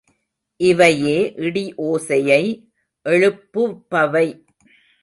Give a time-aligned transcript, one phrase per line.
[0.59, 2.43] இவையே இடி ஒசையை
[3.05, 4.27] எழுப்புபவை.